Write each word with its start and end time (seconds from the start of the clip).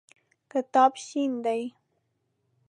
کتاب 0.51 0.91
شین 1.05 1.31
دی. 1.43 1.63